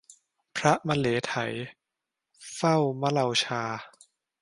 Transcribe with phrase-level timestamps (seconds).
[0.57, 1.33] พระมะเหลไถ
[2.55, 3.63] เฝ้ามะเลาชา